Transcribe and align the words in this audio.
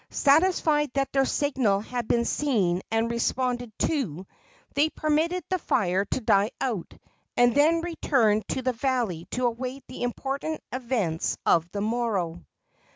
Satisfied 0.09 0.89
that 0.93 1.11
their 1.13 1.25
signal 1.25 1.79
had 1.81 2.07
been 2.07 2.25
seen 2.25 2.81
and 2.89 3.11
responded 3.11 3.71
to, 3.77 4.25
they 4.73 4.89
permitted 4.89 5.43
the 5.51 5.59
fire 5.59 6.05
to 6.05 6.19
die 6.19 6.49
out, 6.59 6.91
and 7.37 7.53
then 7.53 7.81
returned 7.81 8.47
to 8.47 8.63
the 8.63 8.73
valley 8.73 9.25
to 9.29 9.45
await 9.45 9.85
the 9.87 10.01
important 10.01 10.63
events 10.73 11.37
of 11.45 11.69
the 11.69 11.81
morrow. 11.81 12.43